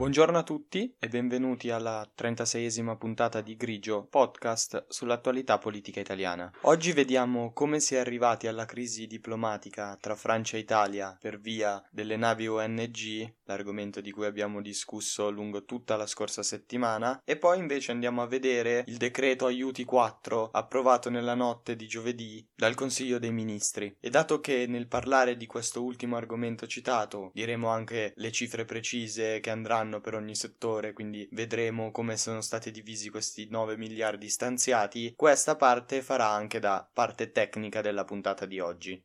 [0.00, 6.50] Buongiorno a tutti e benvenuti alla 36esima puntata di Grigio, podcast sull'attualità politica italiana.
[6.62, 11.86] Oggi vediamo come si è arrivati alla crisi diplomatica tra Francia e Italia per via
[11.90, 17.58] delle navi ONG, l'argomento di cui abbiamo discusso lungo tutta la scorsa settimana, e poi
[17.58, 23.18] invece andiamo a vedere il decreto aiuti 4 approvato nella notte di giovedì dal Consiglio
[23.18, 23.94] dei Ministri.
[24.00, 29.40] E dato che nel parlare di questo ultimo argomento citato diremo anche le cifre precise
[29.40, 34.28] che andranno anno per ogni settore, quindi vedremo come sono stati divisi questi 9 miliardi
[34.28, 35.12] stanziati.
[35.16, 39.02] Questa parte farà anche da parte tecnica della puntata di oggi.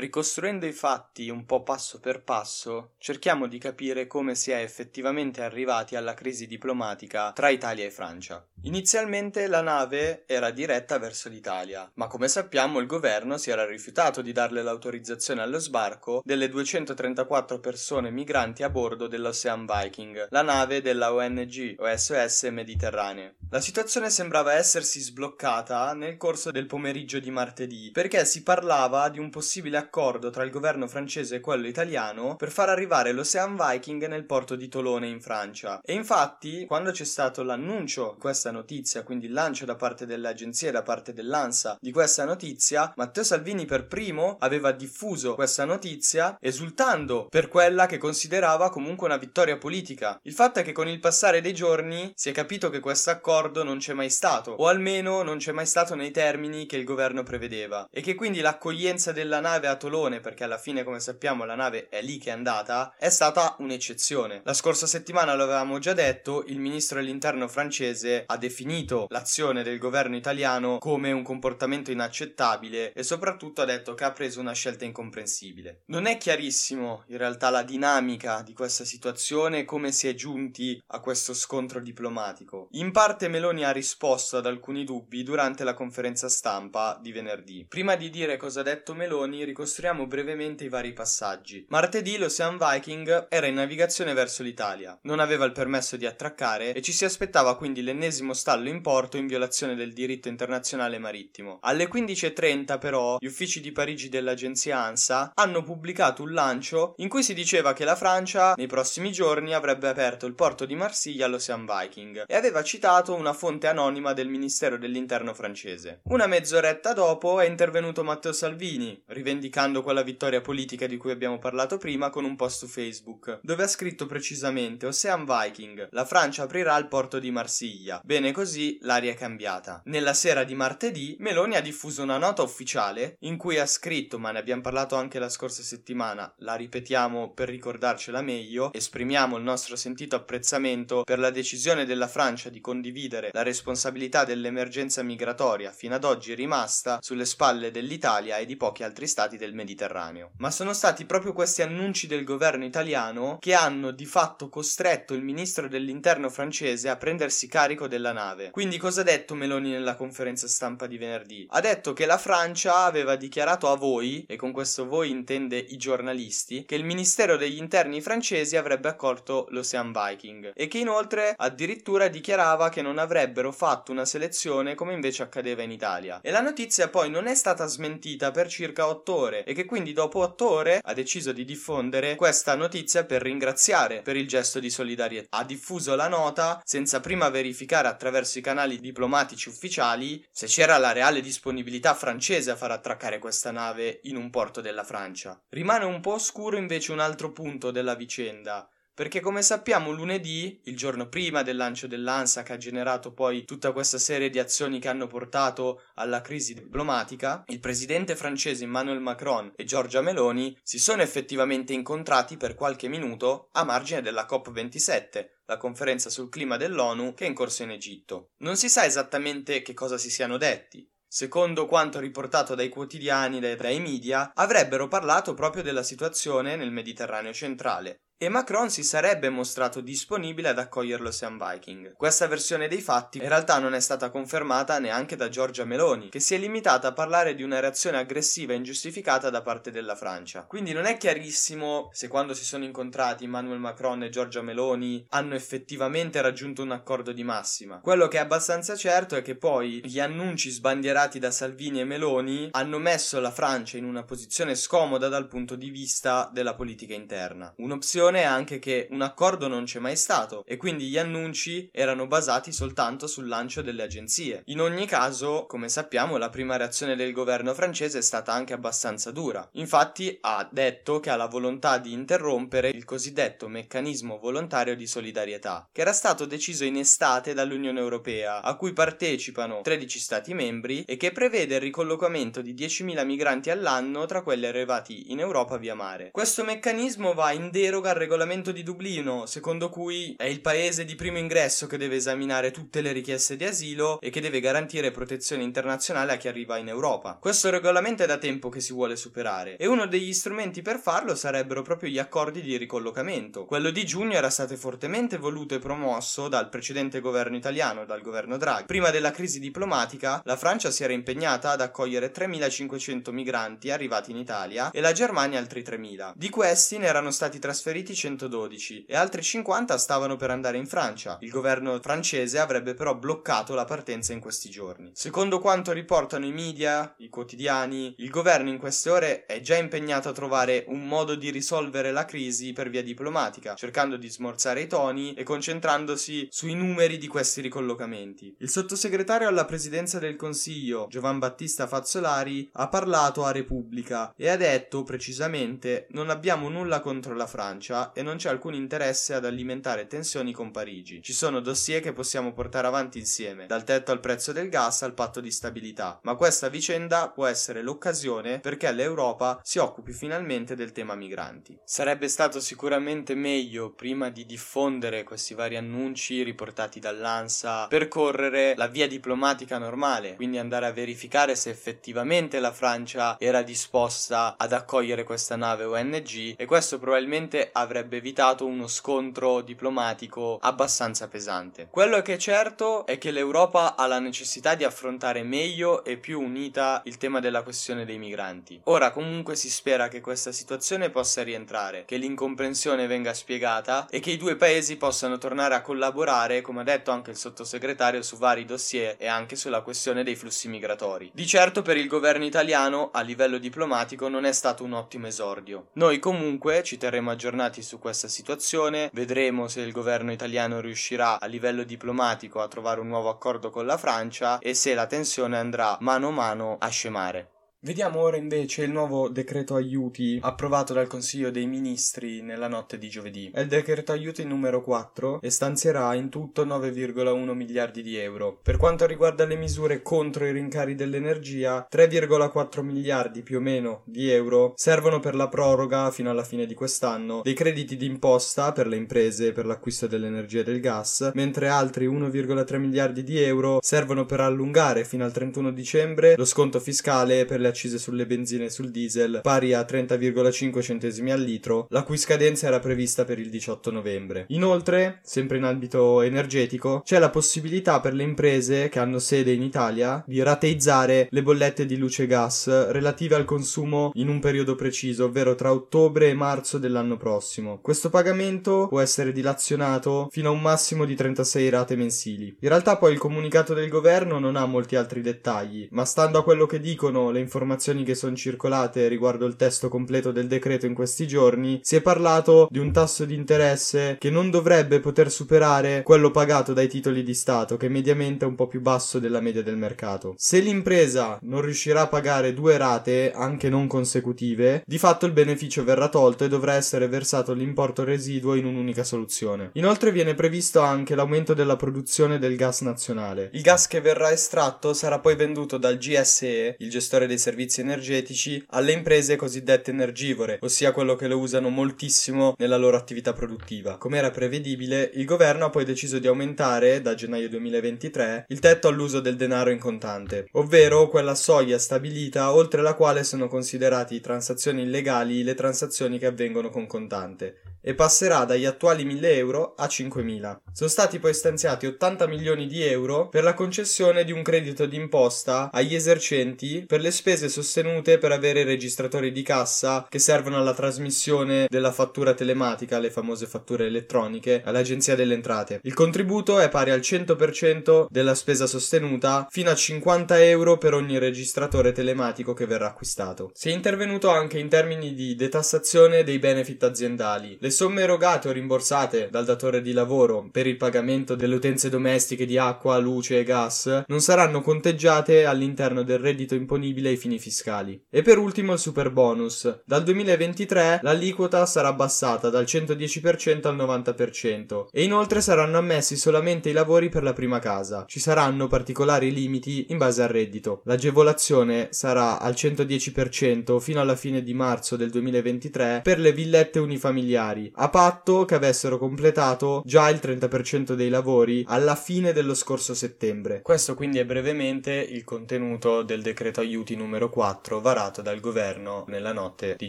[0.00, 5.42] Ricostruendo i fatti un po' passo per passo, cerchiamo di capire come si è effettivamente
[5.42, 8.42] arrivati alla crisi diplomatica tra Italia e Francia.
[8.62, 14.22] Inizialmente la nave era diretta verso l'Italia, ma come sappiamo il governo si era rifiutato
[14.22, 20.80] di darle l'autorizzazione allo sbarco delle 234 persone migranti a bordo dell'Ocean Viking, la nave
[20.80, 23.34] della ONG OSS Mediterranee.
[23.50, 29.18] La situazione sembrava essersi sbloccata nel corso del pomeriggio di martedì, perché si parlava di
[29.18, 33.56] un possibile accordo accordo tra il governo francese e quello italiano per far arrivare l'Ocean
[33.56, 35.80] Viking nel porto di Tolone in Francia.
[35.84, 40.28] E infatti, quando c'è stato l'annuncio di questa notizia, quindi il lancio da parte delle
[40.28, 46.38] agenzie da parte dell'ANSA di questa notizia, Matteo Salvini per primo aveva diffuso questa notizia
[46.40, 50.20] esultando per quella che considerava comunque una vittoria politica.
[50.22, 53.64] Il fatto è che con il passare dei giorni si è capito che questo accordo
[53.64, 57.24] non c'è mai stato, o almeno non c'è mai stato nei termini che il governo
[57.24, 61.54] prevedeva, e che quindi l'accoglienza della nave a Tolone, perché alla fine, come sappiamo, la
[61.54, 64.42] nave è lì che è andata, è stata un'eccezione.
[64.44, 69.78] La scorsa settimana lo avevamo già detto, il ministro dell'interno francese ha definito l'azione del
[69.78, 74.84] governo italiano come un comportamento inaccettabile e soprattutto ha detto che ha preso una scelta
[74.84, 75.80] incomprensibile.
[75.86, 81.00] Non è chiarissimo in realtà la dinamica di questa situazione come si è giunti a
[81.00, 82.68] questo scontro diplomatico.
[82.72, 87.64] In parte Meloni ha risposto ad alcuni dubbi durante la conferenza stampa di venerdì.
[87.66, 91.64] Prima di dire cosa ha detto Meloni, ricostruiamo illustriamo brevemente i vari passaggi.
[91.68, 96.82] Martedì l'Ocean Viking era in navigazione verso l'Italia, non aveva il permesso di attraccare e
[96.82, 101.58] ci si aspettava quindi l'ennesimo stallo in porto in violazione del diritto internazionale marittimo.
[101.62, 107.22] Alle 15.30 però gli uffici di Parigi dell'agenzia ANSA hanno pubblicato un lancio in cui
[107.22, 111.64] si diceva che la Francia nei prossimi giorni avrebbe aperto il porto di Marsiglia all'Ocean
[111.64, 116.00] Viking e aveva citato una fonte anonima del Ministero dell'Interno francese.
[116.04, 121.38] Una mezz'oretta dopo è intervenuto Matteo Salvini, rivendicando giustificando quella vittoria politica di cui abbiamo
[121.38, 126.44] parlato prima con un post su Facebook, dove ha scritto precisamente Ocean Viking, la Francia
[126.44, 128.00] aprirà il porto di Marsiglia.
[128.02, 129.82] Bene così, l'aria è cambiata.
[129.84, 134.30] Nella sera di martedì, Meloni ha diffuso una nota ufficiale in cui ha scritto, ma
[134.30, 139.76] ne abbiamo parlato anche la scorsa settimana, la ripetiamo per ricordarcela meglio, esprimiamo il nostro
[139.76, 146.04] sentito apprezzamento per la decisione della Francia di condividere la responsabilità dell'emergenza migratoria fino ad
[146.04, 150.30] oggi rimasta sulle spalle dell'Italia e di pochi altri stati del del Mediterraneo.
[150.38, 155.22] Ma sono stati proprio questi annunci del governo italiano che hanno di fatto costretto il
[155.22, 158.50] ministro dell'interno francese a prendersi carico della nave.
[158.50, 161.46] Quindi cosa ha detto Meloni nella conferenza stampa di venerdì?
[161.50, 165.76] Ha detto che la Francia aveva dichiarato a voi, e con questo voi intende i
[165.76, 172.08] giornalisti, che il ministero degli interni francesi avrebbe accolto l'Ocean Viking e che inoltre addirittura
[172.08, 176.20] dichiarava che non avrebbero fatto una selezione come invece accadeva in Italia.
[176.22, 179.92] E la notizia poi non è stata smentita per circa otto ore e che quindi
[179.92, 184.70] dopo otto ore ha deciso di diffondere questa notizia per ringraziare per il gesto di
[184.70, 185.36] solidarietà.
[185.36, 190.92] Ha diffuso la nota senza prima verificare attraverso i canali diplomatici ufficiali se c'era la
[190.92, 195.40] reale disponibilità francese a far attraccare questa nave in un porto della Francia.
[195.48, 198.68] Rimane un po' oscuro invece un altro punto della vicenda
[199.00, 203.72] perché come sappiamo lunedì, il giorno prima del lancio dell'ANSA che ha generato poi tutta
[203.72, 209.54] questa serie di azioni che hanno portato alla crisi diplomatica, il presidente francese Emmanuel Macron
[209.56, 215.56] e Giorgia Meloni si sono effettivamente incontrati per qualche minuto a margine della COP27, la
[215.56, 218.32] conferenza sul clima dell'ONU che è in corso in Egitto.
[218.40, 223.56] Non si sa esattamente che cosa si siano detti, secondo quanto riportato dai quotidiani e
[223.56, 229.80] dai media, avrebbero parlato proprio della situazione nel Mediterraneo centrale e Macron si sarebbe mostrato
[229.80, 231.94] disponibile ad accogliere l'Ocean Viking.
[231.96, 236.20] Questa versione dei fatti in realtà non è stata confermata neanche da Giorgia Meloni, che
[236.20, 240.42] si è limitata a parlare di una reazione aggressiva e ingiustificata da parte della Francia.
[240.42, 245.34] Quindi non è chiarissimo se quando si sono incontrati Emmanuel Macron e Giorgia Meloni hanno
[245.34, 247.80] effettivamente raggiunto un accordo di massima.
[247.80, 252.48] Quello che è abbastanza certo è che poi gli annunci sbandierati da Salvini e Meloni
[252.50, 257.54] hanno messo la Francia in una posizione scomoda dal punto di vista della politica interna.
[257.56, 262.06] Un'opzione è anche che un accordo non c'è mai stato e quindi gli annunci erano
[262.06, 264.42] basati soltanto sul lancio delle agenzie.
[264.46, 269.10] In ogni caso, come sappiamo, la prima reazione del governo francese è stata anche abbastanza
[269.10, 269.48] dura.
[269.52, 275.68] Infatti ha detto che ha la volontà di interrompere il cosiddetto meccanismo volontario di solidarietà,
[275.72, 280.96] che era stato deciso in estate dall'Unione Europea, a cui partecipano 13 Stati membri e
[280.96, 286.10] che prevede il ricollocamento di 10.000 migranti all'anno tra quelli arrivati in Europa via mare.
[286.10, 290.94] Questo meccanismo va in deroga al regolamento di Dublino, secondo cui è il paese di
[290.94, 295.42] primo ingresso che deve esaminare tutte le richieste di asilo e che deve garantire protezione
[295.42, 297.18] internazionale a chi arriva in Europa.
[297.20, 301.14] Questo regolamento è da tempo che si vuole superare e uno degli strumenti per farlo
[301.14, 303.44] sarebbero proprio gli accordi di ricollocamento.
[303.44, 308.38] Quello di giugno era stato fortemente voluto e promosso dal precedente governo italiano, dal governo
[308.38, 308.64] Draghi.
[308.64, 314.16] Prima della crisi diplomatica, la Francia si era impegnata ad accogliere 3.500 migranti arrivati in
[314.16, 316.12] Italia e la Germania altri 3.000.
[316.14, 321.18] Di questi ne erano stati trasferiti 112 e altri 50 stavano per andare in Francia.
[321.20, 324.90] Il governo francese avrebbe però bloccato la partenza in questi giorni.
[324.94, 330.08] Secondo quanto riportano i media, i quotidiani, il governo in queste ore è già impegnato
[330.08, 334.66] a trovare un modo di risolvere la crisi per via diplomatica, cercando di smorzare i
[334.66, 338.34] toni e concentrandosi sui numeri di questi ricollocamenti.
[338.38, 344.36] Il sottosegretario alla presidenza del Consiglio, Giovan Battista Fazzolari, ha parlato a Repubblica e ha
[344.36, 349.86] detto precisamente non abbiamo nulla contro la Francia e non c'è alcun interesse ad alimentare
[349.86, 351.02] tensioni con Parigi.
[351.02, 354.94] Ci sono dossier che possiamo portare avanti insieme, dal tetto al prezzo del gas al
[354.94, 360.72] patto di stabilità, ma questa vicenda può essere l'occasione perché l'Europa si occupi finalmente del
[360.72, 361.58] tema migranti.
[361.64, 368.86] Sarebbe stato sicuramente meglio, prima di diffondere questi vari annunci riportati dall'ANSA, percorrere la via
[368.86, 375.36] diplomatica normale, quindi andare a verificare se effettivamente la Francia era disposta ad accogliere questa
[375.36, 381.68] nave ONG e questo probabilmente avrebbe evitato uno scontro diplomatico abbastanza pesante.
[381.70, 386.20] Quello che è certo è che l'Europa ha la necessità di affrontare meglio e più
[386.20, 388.60] unita il tema della questione dei migranti.
[388.64, 394.10] Ora comunque si spera che questa situazione possa rientrare, che l'incomprensione venga spiegata e che
[394.10, 398.44] i due paesi possano tornare a collaborare, come ha detto anche il sottosegretario, su vari
[398.44, 401.10] dossier e anche sulla questione dei flussi migratori.
[401.12, 405.68] Di certo per il governo italiano a livello diplomatico non è stato un ottimo esordio.
[405.74, 411.26] Noi comunque ci terremo aggiornati su questa situazione, vedremo se il governo italiano riuscirà a
[411.26, 415.76] livello diplomatico a trovare un nuovo accordo con la Francia e se la tensione andrà
[415.80, 417.39] mano a mano a scemare.
[417.62, 422.88] Vediamo ora invece il nuovo decreto aiuti approvato dal Consiglio dei Ministri nella notte di
[422.88, 423.30] giovedì.
[423.34, 428.38] È il decreto aiuti numero 4 e stanzierà in tutto 9,1 miliardi di euro.
[428.42, 434.10] Per quanto riguarda le misure contro i rincari dell'energia, 3,4 miliardi più o meno di
[434.10, 438.76] euro servono per la proroga fino alla fine di quest'anno dei crediti d'imposta per le
[438.76, 444.20] imprese per l'acquisto dell'energia e del gas, mentre altri 1,3 miliardi di euro servono per
[444.20, 448.70] allungare fino al 31 dicembre lo sconto fiscale per le accise sulle benzine e sul
[448.70, 453.70] diesel pari a 30,5 centesimi al litro, la cui scadenza era prevista per il 18
[453.70, 454.24] novembre.
[454.28, 459.42] Inoltre, sempre in ambito energetico, c'è la possibilità per le imprese che hanno sede in
[459.42, 464.54] Italia di rateizzare le bollette di luce e gas relative al consumo in un periodo
[464.54, 467.58] preciso, ovvero tra ottobre e marzo dell'anno prossimo.
[467.60, 472.36] Questo pagamento può essere dilazionato fino a un massimo di 36 rate mensili.
[472.40, 476.22] In realtà poi il comunicato del governo non ha molti altri dettagli, ma stando a
[476.22, 480.66] quello che dicono le informazioni informazioni che sono circolate riguardo il testo completo del decreto
[480.66, 485.10] in questi giorni, si è parlato di un tasso di interesse che non dovrebbe poter
[485.10, 489.20] superare quello pagato dai titoli di Stato, che mediamente è un po' più basso della
[489.20, 490.14] media del mercato.
[490.18, 495.64] Se l'impresa non riuscirà a pagare due rate, anche non consecutive, di fatto il beneficio
[495.64, 499.50] verrà tolto e dovrà essere versato l'importo residuo in un'unica soluzione.
[499.54, 503.30] Inoltre viene previsto anche l'aumento della produzione del gas nazionale.
[503.32, 507.60] Il gas che verrà estratto sarà poi venduto dal GSE, il gestore dei servizi servizi
[507.60, 513.78] energetici alle imprese cosiddette energivore, ossia quello che lo usano moltissimo nella loro attività produttiva.
[513.78, 518.66] Come era prevedibile, il governo ha poi deciso di aumentare, da gennaio 2023, il tetto
[518.66, 524.62] all'uso del denaro in contante, ovvero quella soglia stabilita oltre la quale sono considerati transazioni
[524.62, 527.49] illegali le transazioni che avvengono con contante.
[527.60, 530.42] E passerà dagli attuali 1000 euro a 5000.
[530.52, 535.50] Sono stati poi stanziati 80 milioni di euro per la concessione di un credito d'imposta
[535.52, 541.46] agli esercenti per le spese sostenute per avere registratori di cassa che servono alla trasmissione
[541.48, 545.60] della fattura telematica, le famose fatture elettroniche, all'Agenzia delle Entrate.
[545.62, 550.98] Il contributo è pari al 100% della spesa sostenuta fino a 50 euro per ogni
[550.98, 553.30] registratore telematico che verrà acquistato.
[553.34, 557.36] Si è intervenuto anche in termini di detassazione dei benefit aziendali.
[557.40, 562.26] Le somme erogate o rimborsate dal datore di lavoro per il pagamento delle utenze domestiche
[562.26, 567.82] di acqua, luce e gas non saranno conteggiate all'interno del reddito imponibile ai fini fiscali.
[567.90, 569.62] E per ultimo il super bonus.
[569.64, 576.52] Dal 2023 l'aliquota sarà abbassata dal 110% al 90% e inoltre saranno ammessi solamente i
[576.52, 577.84] lavori per la prima casa.
[577.86, 580.62] Ci saranno particolari limiti in base al reddito.
[580.64, 587.39] L'agevolazione sarà al 110% fino alla fine di marzo del 2023 per le villette unifamiliari,
[587.54, 593.42] a patto che avessero completato già il 30% dei lavori alla fine dello scorso settembre.
[593.42, 599.12] Questo quindi è brevemente il contenuto del decreto aiuti numero 4 varato dal governo nella
[599.12, 599.68] notte di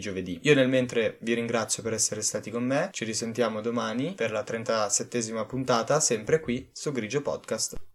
[0.00, 0.38] giovedì.
[0.42, 4.42] Io nel mentre vi ringrazio per essere stati con me, ci risentiamo domani per la
[4.42, 7.91] 37esima puntata, sempre qui su Grigio Podcast.